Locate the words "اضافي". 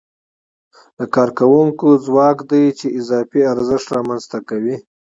2.99-3.41